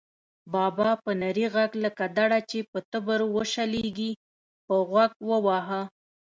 [0.53, 4.11] بابا په نري غږ لکه دړه چې په تبر وشلېږي،
[4.65, 5.81] په غوږ وواهه.